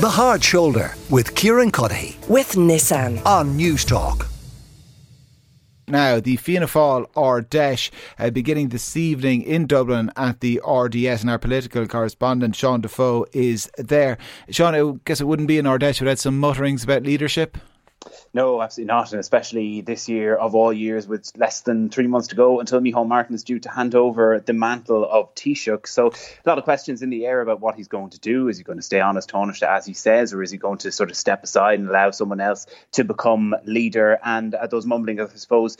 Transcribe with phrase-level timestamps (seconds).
[0.00, 4.26] The Hard Shoulder with Kieran Cuddihy with Nissan on Newstalk.
[5.88, 11.20] Now, the Fianna Fáil Ard Fheis uh, beginning this evening in Dublin at the RDS,
[11.20, 14.16] and our political correspondent Sean Defoe is there.
[14.48, 17.58] Sean, I guess it wouldn't be an Ard Fheis without some mutterings about leadership.
[18.32, 19.12] No, absolutely not.
[19.12, 22.80] And especially this year of all years with less than three months to go until
[22.80, 25.86] Micheál Martin is due to hand over the mantle of Taoiseach.
[25.86, 28.48] So a lot of questions in the air about what he's going to do.
[28.48, 30.78] Is he going to stay on as Taoiseach as he says, or is he going
[30.78, 34.18] to sort of step aside and allow someone else to become leader?
[34.24, 35.76] And uh, those mumblings, I suppose,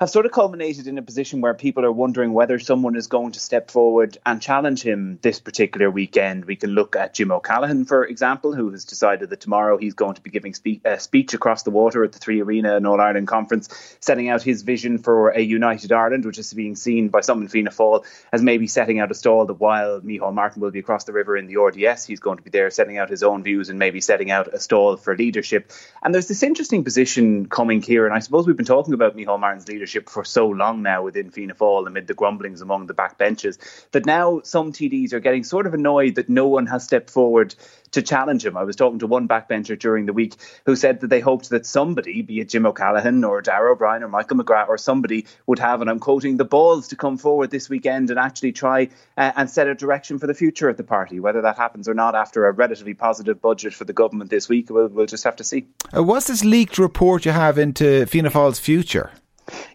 [0.00, 3.32] have sort of culminated in a position where people are wondering whether someone is going
[3.32, 6.44] to step forward and challenge him this particular weekend.
[6.44, 10.14] We can look at Jim O'Callaghan, for example, who has decided that tomorrow he's going
[10.14, 13.00] to be giving spe- a speech across the water at the Three Arena and All
[13.00, 17.20] Ireland Conference, setting out his vision for a united Ireland, which is being seen by
[17.20, 20.70] some in Fianna Fáil as maybe setting out a stall that while Micheál Martin will
[20.70, 23.24] be across the river in the RDS, he's going to be there setting out his
[23.24, 25.72] own views and maybe setting out a stall for leadership.
[26.04, 29.40] And there's this interesting position coming here, and I suppose we've been talking about Micheál
[29.40, 33.58] Martin's leadership for so long now within Fianna Fáil amid the grumblings among the backbenches
[33.92, 37.54] that now some TDs are getting sort of annoyed that no one has stepped forward
[37.92, 38.56] to challenge him.
[38.56, 40.34] I was talking to one backbencher during the week
[40.66, 44.08] who said that they hoped that somebody, be it Jim O'Callaghan or Darragh O'Brien or
[44.08, 47.68] Michael McGrath or somebody, would have, and I'm quoting, the balls to come forward this
[47.68, 51.20] weekend and actually try uh, and set a direction for the future of the party.
[51.20, 54.70] Whether that happens or not after a relatively positive budget for the government this week,
[54.70, 55.66] we'll, we'll just have to see.
[55.96, 59.10] Uh, what's this leaked report you have into Fianna Fáil's future?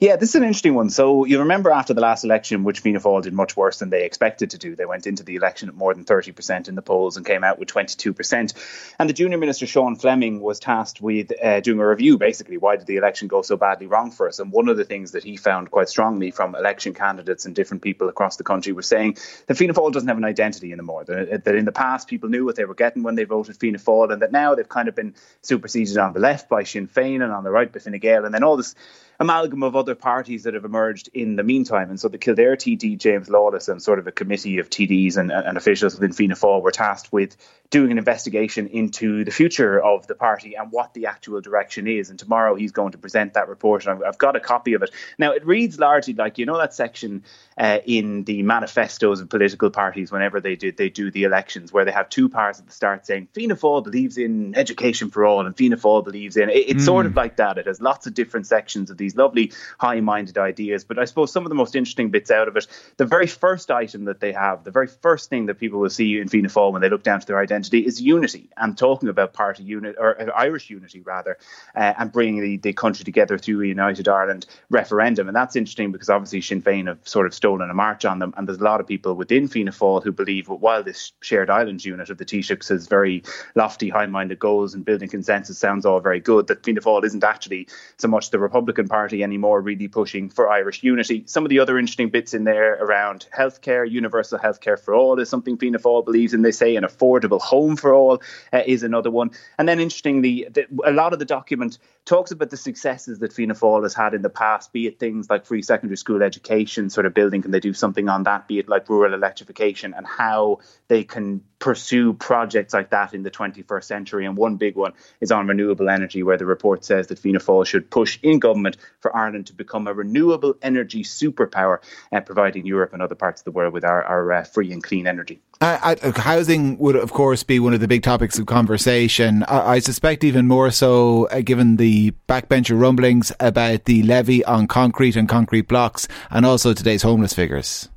[0.00, 0.90] Yeah, this is an interesting one.
[0.90, 4.04] So you remember after the last election, which Fianna Fáil did much worse than they
[4.04, 4.76] expected to do.
[4.76, 7.58] They went into the election at more than 30% in the polls and came out
[7.58, 8.54] with 22%.
[8.98, 12.76] And the junior minister, Sean Fleming, was tasked with uh, doing a review, basically, why
[12.76, 14.38] did the election go so badly wrong for us?
[14.38, 17.82] And one of the things that he found quite strongly from election candidates and different
[17.82, 21.04] people across the country was saying that Fianna Fáil doesn't have an identity anymore.
[21.04, 23.78] That, that in the past, people knew what they were getting when they voted Fianna
[23.78, 27.22] Fáil, and that now they've kind of been superseded on the left by Sinn Féin
[27.22, 28.24] and on the right by Fine Gael.
[28.24, 28.74] And then all this
[29.22, 31.90] amalgam of other parties that have emerged in the meantime.
[31.90, 35.30] And so the Kildare TD, James Lawless, and sort of a committee of TDs and,
[35.30, 37.36] and officials within Fianna Fáil were tasked with
[37.72, 42.10] doing an investigation into the future of the party and what the actual direction is.
[42.10, 43.86] And tomorrow he's going to present that report.
[43.86, 44.90] And I've, I've got a copy of it.
[45.18, 47.24] Now, it reads largely like, you know, that section
[47.56, 51.86] uh, in the manifestos of political parties whenever they do, they do the elections, where
[51.86, 55.44] they have two parts at the start saying Fianna Fáil believes in education for all
[55.44, 56.50] and Fianna Fáil believes in.
[56.50, 56.86] It, it's mm.
[56.86, 57.56] sort of like that.
[57.56, 60.84] It has lots of different sections of these lovely high minded ideas.
[60.84, 62.66] But I suppose some of the most interesting bits out of it,
[62.98, 66.18] the very first item that they have, the very first thing that people will see
[66.18, 69.32] in Fianna Fáil when they look down to their identity is unity and talking about
[69.32, 71.38] party unit or uh, Irish unity rather,
[71.76, 75.28] uh, and bringing the, the country together through a United Ireland referendum.
[75.28, 78.34] And that's interesting because obviously Sinn Féin have sort of stolen a march on them.
[78.36, 81.50] And there's a lot of people within Fianna Fáil who believe that while this shared
[81.50, 83.22] islands unit of the Taoiseachs has very
[83.54, 87.24] lofty, high minded goals and building consensus sounds all very good, that Fianna Fáil isn't
[87.24, 87.68] actually
[87.98, 91.24] so much the Republican Party anymore, really pushing for Irish unity.
[91.26, 95.28] Some of the other interesting bits in there around healthcare, universal healthcare for all is
[95.28, 96.42] something Fianna Fáil believes in.
[96.42, 99.30] They say an affordable home for all uh, is another one.
[99.58, 103.54] And then interestingly, the, a lot of the document talks about the successes that Fianna
[103.54, 107.04] Fáil has had in the past, be it things like free secondary school education, sort
[107.04, 110.60] of building, can they do something on that, be it like rural electrification and how
[110.88, 114.26] they can pursue projects like that in the 21st century.
[114.26, 117.66] And one big one is on renewable energy, where the report says that Fianna Fáil
[117.66, 121.78] should push in government for Ireland to become a renewable energy superpower,
[122.10, 124.82] uh, providing Europe and other parts of the world with our, our uh, free and
[124.82, 125.40] clean energy.
[125.60, 129.42] Uh, housing would, of course, be one of the big topics of conversation.
[129.44, 134.66] I, I suspect even more so, uh, given the backbencher rumblings about the levy on
[134.66, 137.88] concrete and concrete blocks, and also today's homeless figures.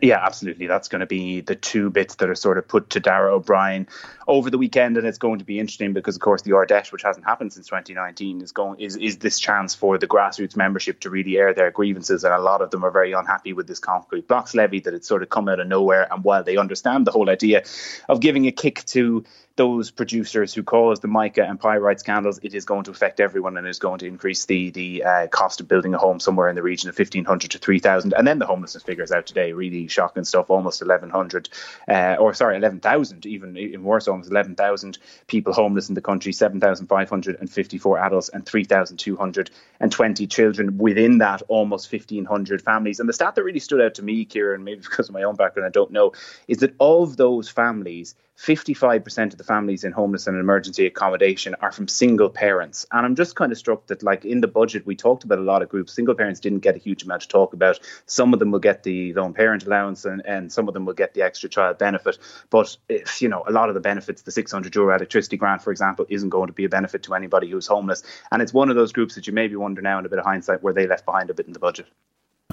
[0.00, 0.66] Yeah, absolutely.
[0.66, 3.86] That's going to be the two bits that are sort of put to Darragh O'Brien
[4.26, 6.90] over the weekend, and it's going to be interesting because, of course, the Ard Fheis,
[6.90, 11.00] which hasn't happened since 2019, is going is is this chance for the grassroots membership
[11.00, 13.78] to really air their grievances, and a lot of them are very unhappy with this
[13.78, 16.08] concrete blocks levy that it's sort of come out of nowhere.
[16.10, 17.64] And while they understand the whole idea
[18.08, 19.24] of giving a kick to
[19.56, 23.56] those producers who caused the mica and pyrite scandals, it is going to affect everyone
[23.56, 26.56] and is going to increase the the uh, cost of building a home somewhere in
[26.56, 30.24] the region of 1500 to 3000 and then the homelessness figures out today really shocking
[30.24, 31.48] stuff almost 1100
[31.88, 37.98] uh, or sorry 11000 even even worse almost 11000 people homeless in the country 7554
[37.98, 43.00] adults and 3220 children within that almost 1500 families.
[43.00, 45.36] And the stat that really stood out to me Kieran maybe because of my own
[45.36, 46.12] background I don't know
[46.48, 51.70] is that of those families 55% of the families in homeless and emergency accommodation are
[51.70, 52.86] from single parents.
[52.92, 55.42] And I'm just kind of struck that, like in the budget, we talked about a
[55.42, 55.92] lot of groups.
[55.92, 57.78] Single parents didn't get a huge amount to talk about.
[58.06, 60.94] Some of them will get the lone parent allowance and, and some of them will
[60.94, 62.18] get the extra child benefit.
[62.50, 65.70] But if, you know, a lot of the benefits, the 600 euro electricity grant, for
[65.70, 68.02] example, isn't going to be a benefit to anybody who's homeless.
[68.32, 70.24] And it's one of those groups that you maybe wonder now in a bit of
[70.24, 71.86] hindsight where they left behind a bit in the budget.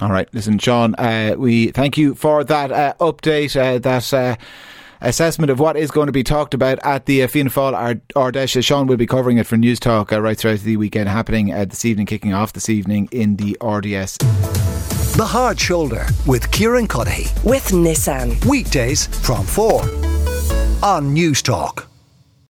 [0.00, 3.54] All right, listen, Sean, uh, we thank you for that uh, update.
[3.54, 3.78] Uh,
[4.16, 4.36] uh,
[5.02, 8.34] assessment of what is going to be talked about at the uh, Fianna Fáil Ard
[8.34, 8.64] Fheis.
[8.64, 11.84] Sean will be covering it for Newstalk uh, right throughout the weekend, happening uh, this
[11.84, 14.18] evening, kicking off this evening in the RDS.
[15.16, 17.44] The Hard Shoulder with Kieran Cuddihy.
[17.44, 18.42] With Nissan.
[18.46, 19.82] Weekdays from 4
[20.82, 21.91] on Newstalk.